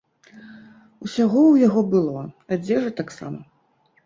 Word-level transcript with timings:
Усяго 1.05 1.39
ў 1.51 1.55
яго 1.67 1.81
было, 1.93 2.21
адзежа 2.57 2.97
таксама! 3.03 3.39